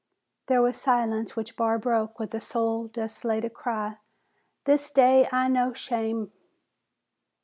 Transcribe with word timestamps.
There 0.47 0.63
was 0.63 0.81
silence 0.81 1.35
which 1.35 1.55
Barr 1.55 1.77
broke 1.77 2.17
with 2.17 2.33
a 2.33 2.41
soul 2.41 2.87
desolated 2.87 3.53
cry, 3.53 3.99
"This 4.65 4.89
day 4.89 5.29
I 5.31 5.47
know 5.47 5.73
shame!" 5.73 6.31